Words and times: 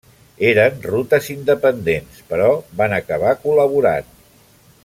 Eren 0.51 0.79
rutes 0.85 1.27
independents, 1.33 2.23
però 2.33 2.49
van 2.81 2.99
acabar 3.01 3.39
col·laborant. 3.47 4.13